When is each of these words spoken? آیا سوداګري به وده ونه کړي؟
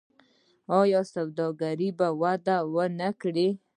آیا 0.79 1.01
سوداګري 1.13 1.89
به 1.97 2.07
وده 2.21 2.57
ونه 2.73 3.09
کړي؟ 3.21 3.49